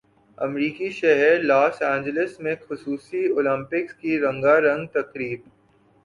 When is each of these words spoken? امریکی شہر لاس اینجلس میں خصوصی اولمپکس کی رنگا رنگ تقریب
امریکی 0.37 0.89
شہر 0.91 1.41
لاس 1.41 1.81
اینجلس 1.81 2.39
میں 2.39 2.55
خصوصی 2.67 3.25
اولمپکس 3.25 3.93
کی 3.93 4.19
رنگا 4.19 4.55
رنگ 4.61 4.87
تقریب 4.93 5.39